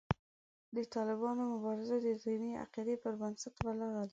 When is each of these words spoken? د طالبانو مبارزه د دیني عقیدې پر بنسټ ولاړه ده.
د 0.75 0.77
طالبانو 0.95 1.41
مبارزه 1.53 1.95
د 2.05 2.07
دیني 2.23 2.51
عقیدې 2.65 2.95
پر 3.03 3.13
بنسټ 3.21 3.55
ولاړه 3.65 3.93
ده. 4.07 4.09